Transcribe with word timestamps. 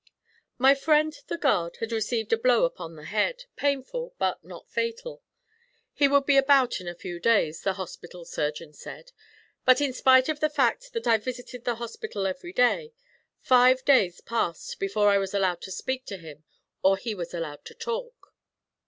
My 0.57 0.73
friend 0.73 1.15
the 1.27 1.37
guard 1.37 1.77
had 1.77 1.91
received 1.91 2.33
a 2.33 2.37
blow 2.39 2.65
upon 2.65 2.95
the 2.95 3.03
head, 3.05 3.43
painful 3.55 4.15
but 4.17 4.43
not 4.43 4.67
fatal. 4.67 5.21
He 5.93 6.07
would 6.07 6.25
be 6.25 6.37
about 6.37 6.81
in 6.81 6.87
a 6.87 6.95
few 6.95 7.19
days, 7.19 7.61
the 7.61 7.73
hospital 7.73 8.25
surgeon 8.25 8.73
said. 8.73 9.11
But 9.63 9.79
in 9.79 9.93
spite 9.93 10.27
of 10.27 10.39
the 10.39 10.49
fact 10.49 10.93
that 10.93 11.05
I 11.05 11.17
visited 11.17 11.65
the 11.65 11.75
hospital 11.75 12.25
every 12.25 12.51
day, 12.51 12.93
five 13.41 13.85
days 13.85 14.21
passed 14.21 14.79
before 14.79 15.09
I 15.09 15.19
was 15.19 15.35
allowed 15.35 15.61
to 15.61 15.71
speak 15.71 16.05
to 16.07 16.17
him 16.17 16.45
or 16.81 16.97
he 16.97 17.13
was 17.13 17.31
allowed 17.35 17.63
to 17.65 17.75
talk. 17.75 18.33